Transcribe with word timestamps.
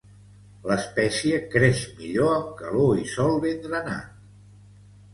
L'espècie 0.71 1.41
creix 1.57 1.83
millor 2.01 2.33
amb 2.39 2.51
calor 2.65 3.05
i 3.05 3.09
sòl 3.15 3.41
ben 3.47 3.65
drenat. 3.71 4.29